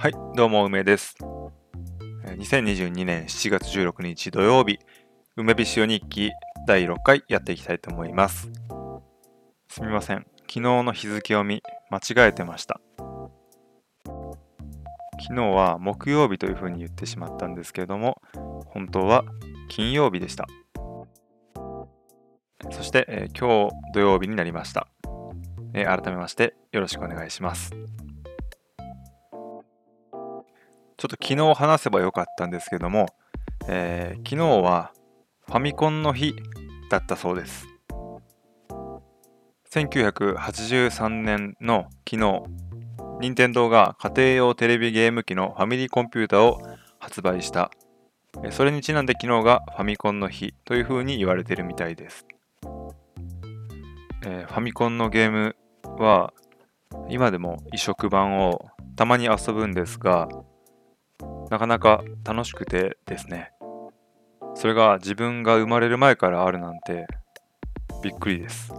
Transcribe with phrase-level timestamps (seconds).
[0.00, 1.16] はい、どうも梅です。
[2.24, 4.78] 2022年7月16日土曜日、
[5.34, 6.30] 梅火潮日記
[6.68, 8.48] 第6回やっていきたいと思います。
[9.68, 12.80] すみません、昨日の日付を見、間違えてました。
[15.20, 18.22] 昨日は木曜日というふうに言ってしまったんですけれども、
[18.66, 19.24] 本当は
[19.68, 20.46] 金曜日でした。
[22.70, 24.86] そして、えー今日土曜日になりました。
[25.74, 27.72] えー改めましてよろしくお願いします。
[30.98, 33.06] ちょっと昨日話せばよかったんですけども、
[33.68, 34.90] えー昨日は
[35.46, 36.34] ファミコンの日
[36.90, 37.68] だったそうです。
[39.70, 42.42] 1983年の昨日、
[43.20, 46.60] 任天堂が家庭用テレビゲーム機のファミリーコンピューターを
[46.98, 47.70] 発売した。
[48.50, 52.26] それにちなんで昨日がファミコンの日というふうに言われてるみたいです。
[54.26, 55.54] えーファミコンのゲーム
[55.84, 56.32] は
[57.08, 60.28] 今でも移植版をたまに遊ぶんですが、
[61.50, 63.52] なかなか楽しくてですね。
[64.54, 67.06] それが自分が生まれる前からあるなんて
[68.02, 68.72] びっくりです。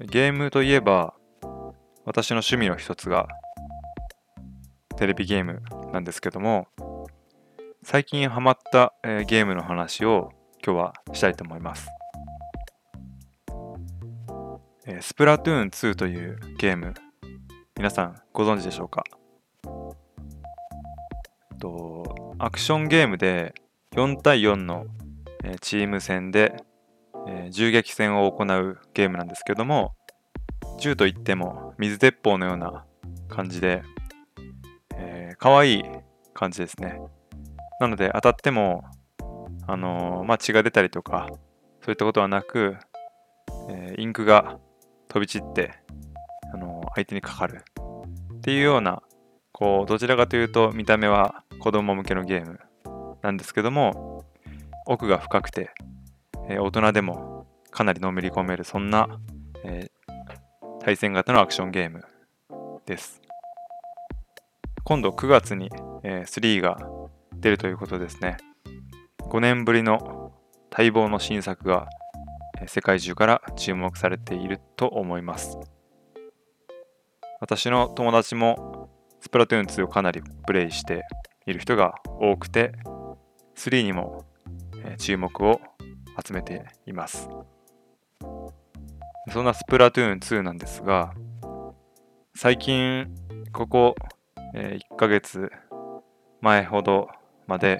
[0.00, 1.14] ゲームといえば
[2.04, 3.28] 私の趣味の一つが
[4.96, 6.66] テレビゲームなんですけども
[7.82, 10.30] 最近ハマった、えーゲームの話を
[10.64, 11.88] 今日はしたいと思います。
[14.86, 16.94] えースプラトゥーン2というゲーム
[17.76, 19.04] 皆さんご存知でしょうか？
[21.62, 23.54] とアクションゲームで
[23.92, 24.86] 4対4の、
[25.60, 26.56] チーム戦で、
[27.50, 29.94] 銃撃戦を行うゲームなんですけども
[30.80, 32.84] 銃といっても水鉄砲のような
[33.28, 33.82] 感じで、
[34.96, 35.84] えー、可愛い
[36.34, 37.00] 感じですね。
[37.78, 38.84] なので当たっても、
[39.68, 41.28] あのーまあ、血が出たりとか
[41.82, 42.76] そういったことはなく、
[43.70, 44.58] えーインクが
[45.08, 45.72] 飛び散って、
[46.52, 47.64] あのー相手にかかる
[48.34, 49.02] っていうような
[49.52, 52.58] こうどちらかというと見た目は子供向けのゲーム
[53.22, 54.24] なんですけども
[54.86, 55.70] 奥が深くて、
[56.48, 59.20] えー大人でもかなりのめり込めるそんな、
[59.64, 59.92] えー
[60.80, 62.04] 対戦型のアクションゲーム
[62.86, 63.22] です。
[64.82, 65.70] 今度9月に、
[66.02, 66.76] えー3が
[67.34, 68.38] 出るということですね。
[69.20, 70.32] 5年ぶりの
[70.76, 71.86] 待望の新作が
[72.66, 75.56] 世界中から注目されていると思います。
[77.40, 78.81] 私の友達も
[79.22, 81.04] スプラトゥーン2をかなりプレイして
[81.46, 82.72] いる人が多くて
[83.56, 84.24] 3にも
[84.98, 85.60] 注目を
[86.26, 87.28] 集めています。
[89.32, 91.14] そんなスプラトゥーン2なんですが
[92.34, 93.14] 最近
[93.52, 93.94] ここ、
[94.54, 95.52] 1ヶ月
[96.40, 97.08] 前ほど
[97.46, 97.78] まで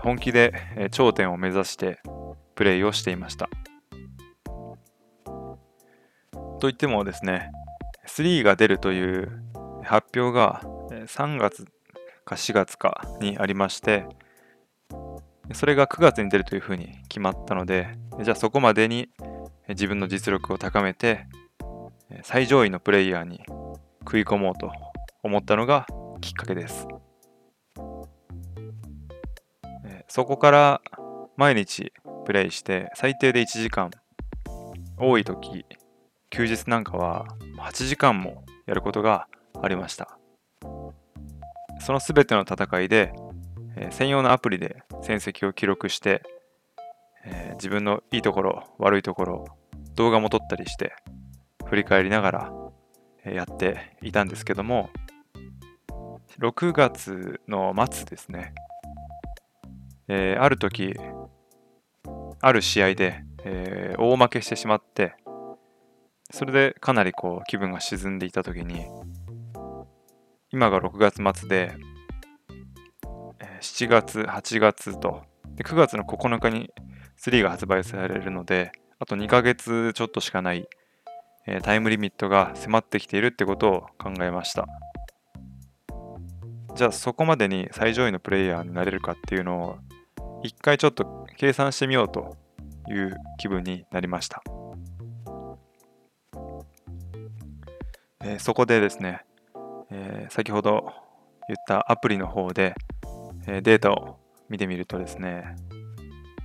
[0.00, 0.52] 本気で
[0.92, 1.98] 頂点を目指して
[2.54, 3.48] プレイをしていました。
[6.58, 7.50] といってもですね
[8.06, 9.42] 3が出るという
[9.90, 11.66] 発表が3月
[12.24, 14.06] か4月かにありまして
[15.52, 17.88] それが9月に出るというふうに決まったので
[18.22, 19.08] じゃあそこまでに
[19.68, 21.26] 自分の実力を高めて
[22.22, 23.40] 最上位のプレイヤーに
[24.02, 24.70] 食い込もうと
[25.24, 25.88] 思ったのが
[26.20, 26.86] きっかけです。
[30.06, 30.80] そこから
[31.36, 31.92] 毎日
[32.26, 33.90] プレイして最低で1時間
[34.96, 35.64] 多い時
[36.30, 37.26] 休日なんかは
[37.58, 39.26] 8時間もやることが
[39.62, 40.18] ありました。
[41.80, 43.12] その全ての戦いで、
[43.76, 46.22] えー専用のアプリで戦績を記録して、
[47.24, 49.44] えー自分のいいところ悪いところ
[49.94, 50.94] 動画も撮ったりして
[51.66, 52.52] 振り返りながら、
[53.24, 54.90] えやっていたんですけども
[56.38, 58.54] 6月の末ですね、
[60.08, 60.94] えある時
[62.40, 65.14] ある試合で、え大負けしてしまって
[66.30, 68.86] それでかなりこう気分が沈んでいた時に
[70.52, 71.76] 今が6月末で
[73.60, 75.22] 7月8月と。
[75.54, 76.70] で9月の9日に
[77.18, 80.68] 3が発売されるのであと2ヶ月ちょっとしかない、
[81.46, 84.66] えータイムリミットが迫ってきているってことを考えました。
[86.74, 89.78] じゃあそこまでに最上位のプレイヤーになれるかっていうのを
[90.42, 92.36] 一回ちょっと計算してみようと
[92.88, 94.42] いう気分になりました、
[98.22, 99.24] えーそこでですね、
[99.90, 100.92] えー先ほど
[101.48, 102.74] 言ったアプリの方で、
[103.48, 105.56] えデータを見てみるとですね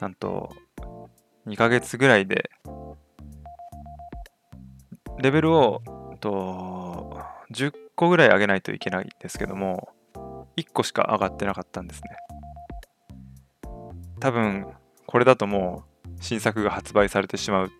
[0.00, 0.50] なんと
[1.46, 2.50] 2ヶ月ぐらいで
[5.18, 5.82] レベルを
[6.20, 7.20] と
[7.52, 9.90] 10個ぐらい上げないといけないんですけども
[10.56, 12.10] 1個しか上がってなかったんですね。
[14.18, 14.66] 多分
[15.06, 17.70] これだともう新作が発売されてしまう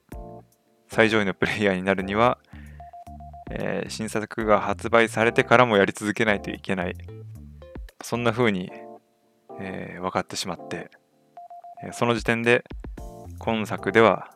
[0.89, 2.39] 最上位のプレイヤーになるには
[3.51, 6.97] えー、新作が発売されてからもやり続けないといけない。
[8.03, 8.71] そんな風に、
[9.61, 10.91] えー、分かってしまって、
[11.83, 12.65] えその時点で
[13.39, 14.31] 今作では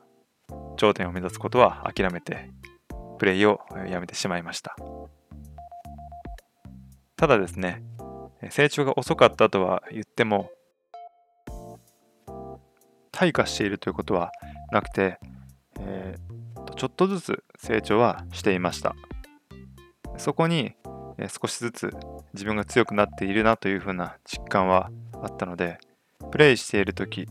[0.76, 2.50] 頂点を目指すことは諦めて
[3.18, 4.76] プレイをやめてしまいました。
[7.16, 7.82] ただですね
[8.50, 10.50] 成長が遅かったとは言っても
[13.12, 14.32] 退化しているということは
[14.72, 15.18] なくて、
[16.80, 18.96] ちょっとずつ成長はしていました。
[20.16, 20.72] そこに
[21.28, 21.90] 少しずつ
[22.32, 24.90] 自分が強くなっているなというふうな実感は
[25.22, 25.76] あったので
[26.30, 27.28] プレイしている時、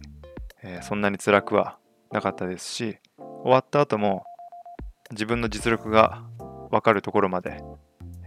[0.84, 1.80] そんなに辛くは
[2.12, 4.24] なかったですし終わった後も
[5.10, 6.22] 自分の実力が
[6.70, 7.60] 分かるところまで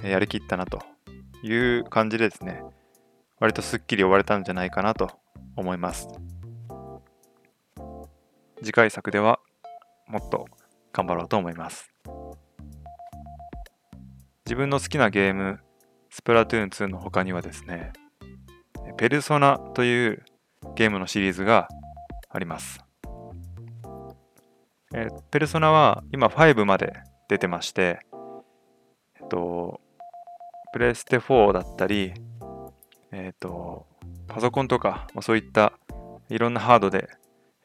[0.02, 0.82] やりきったなと
[1.44, 2.64] いう感じでですね
[3.38, 5.08] 割とすっきり終われたんじゃないかなと
[5.54, 6.08] 思います。
[8.60, 9.38] 次回作では
[10.08, 10.48] もっと
[10.92, 11.92] 頑張ろうと思います。
[14.44, 15.60] 自分の好きなゲーム
[16.10, 17.92] スプラトゥーン2の他にはですね
[18.96, 20.24] ペルソナという
[20.74, 21.68] ゲームのシリーズが
[22.28, 22.80] あります。
[24.94, 26.92] え、ペルソナは今5まで
[27.28, 28.00] 出てまして、
[29.20, 29.80] えっと、
[30.72, 32.12] プレステ4だったり、
[33.10, 33.86] えっと、
[34.28, 35.72] パソコンとか、まあ、そういった
[36.28, 37.08] いろんなハードで、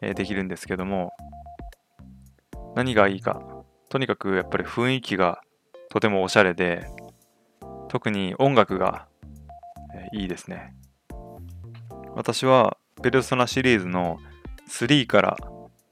[0.02, 1.12] え、できるんですけども、
[2.78, 3.42] 何がいいか、
[3.90, 5.42] とにかくやっぱり雰囲気が
[5.90, 6.88] とてもおしゃれで、
[7.90, 9.08] 特に音楽が、
[10.14, 10.74] いいですね。
[12.16, 14.18] 私はペルソナシリーズの
[14.70, 15.38] 3から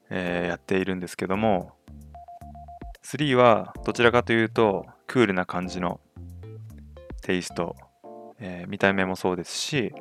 [0.10, 1.74] えー、やっているんですけども
[3.04, 6.00] 3はどちらかというとクールな感じの
[7.22, 7.76] テイスト、
[8.40, 9.94] えー、見た目もそうですし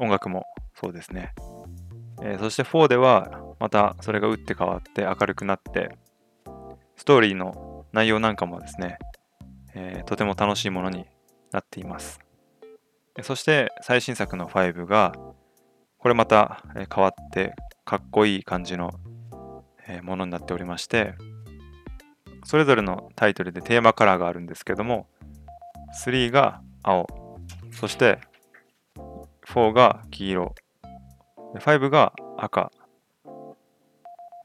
[0.00, 0.44] 音楽も
[0.74, 1.34] そうですね、
[2.22, 5.96] えー、そして4ではまたそれが打って変わって明るくなって
[6.96, 8.98] ストーリーの内容なんかもですね、
[9.74, 11.06] えー、とても楽しいものに
[11.50, 12.20] なっています。
[13.22, 15.12] そして最新作の5が
[15.98, 18.92] これまた変わってかっこいい感じの
[20.02, 21.14] ものになっておりまして
[22.44, 25.08] それぞれのタイトルでテーマカラーがあるんですけども
[26.04, 27.06] 3が青
[27.72, 28.20] そして
[29.46, 30.54] 4が黄色。
[31.54, 32.70] 5が赤。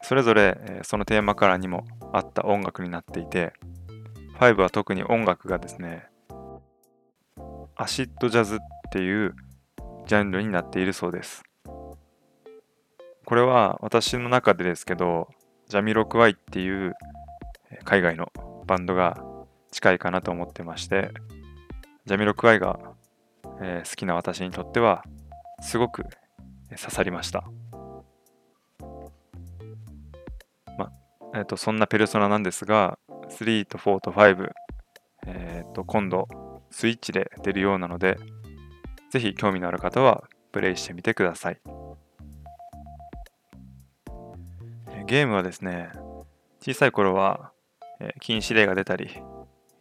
[0.02, 3.54] それぞれそのテーマカラーにも合った音楽になっていて
[4.40, 6.08] 5は特に音楽がですね
[7.76, 8.60] アシッドジャズっ
[8.92, 9.36] ていう
[10.08, 11.44] ジャンルになっているそうです。
[13.26, 15.28] これは私の中でですけど、
[15.68, 16.94] ジャミロクワイっていう
[17.84, 18.32] 海外の
[18.68, 19.22] バンドが
[19.72, 21.12] 近いかなと思ってまして、
[22.06, 22.80] ジャミロクワイが、
[23.62, 25.04] え、好きな私にとっては
[25.60, 26.06] すごく
[26.78, 27.44] 刺さりました。
[30.78, 30.92] ま
[31.34, 32.98] えーと、そんなペルソナなんですが、
[33.30, 34.52] 3と4と5、
[35.28, 36.28] えーと今度
[36.72, 38.18] スイッチで出るようなので、
[39.12, 41.62] ぜひ興味のある方はプレイしてみてください。
[45.06, 45.90] ゲームはですね、
[46.60, 47.52] 小さい頃は、
[48.02, 49.10] えー、禁止令が出たり、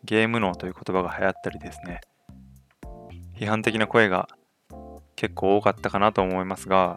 [0.05, 2.00] ゲーム脳という言葉が流行ったりですね、
[3.37, 4.29] 批判的な声が
[5.16, 6.96] 結構多かったかなと思いますが、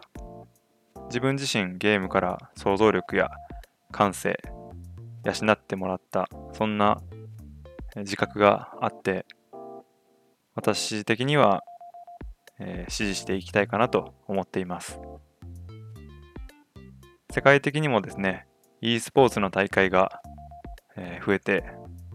[1.06, 3.30] 自分自身ゲームから想像力や
[3.90, 4.38] 感性、
[5.24, 7.00] 養ってもらった、そんな
[7.96, 9.26] 自覚があって、
[10.54, 11.62] 私的には、
[12.58, 15.00] えー、支持していきたいかなと思っています。
[17.32, 18.46] 世界的にもですね、
[18.80, 20.20] e スポーツの大会が、
[20.96, 21.64] え増えて、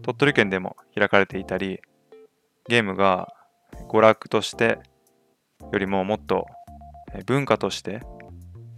[0.02, 1.80] 鳥取県でも開かれていたり、
[2.68, 3.32] ゲームが
[3.88, 4.78] 娯楽として
[5.72, 6.46] よりももっと
[7.26, 8.00] 文化として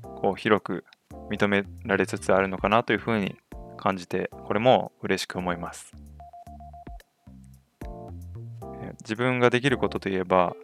[0.02, 0.85] こう広く
[1.30, 3.37] 認められつつあるのかなというふうに
[3.76, 5.92] 感じてこれも嬉しく思います。
[9.00, 10.54] 自分ができることといえば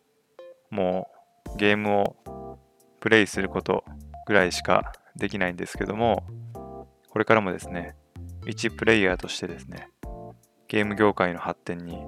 [0.70, 1.08] も
[1.54, 2.58] うゲームを
[3.00, 3.84] プレイすること
[4.26, 6.24] ぐらいしかできないんですけども、
[7.10, 7.94] これからもですね、
[8.46, 9.88] 一プレイヤーとしてですね、
[10.68, 11.98] ゲーム業界の発展に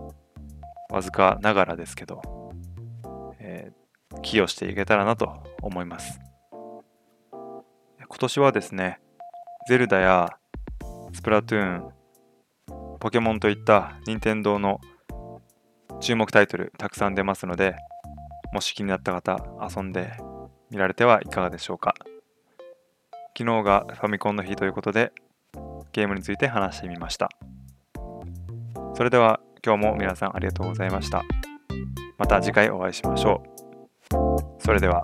[0.91, 2.23] わずかながらですけど、
[4.23, 6.21] 寄与していけたらなと思います。
[7.33, 9.01] 今年はですね、
[9.69, 10.39] ゼルダや
[11.13, 11.93] スプラトゥーン、
[13.01, 14.81] ポケモンといった任天堂の
[16.01, 17.77] 注目タイトルたくさん出ますので、
[18.53, 20.13] もし気になった方、遊んで
[20.71, 21.95] みられてはいかがでしょうか。
[23.37, 25.13] 昨日がファミコンの日ということで
[25.93, 27.29] ゲームについて話してみました
[28.95, 31.25] それでは今日も皆さんありがとうございました
[32.17, 33.54] また次回お会いしましょう
[34.65, 35.03] それでは。